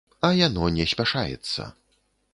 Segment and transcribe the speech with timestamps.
[0.29, 1.69] А яно не спяшаецца.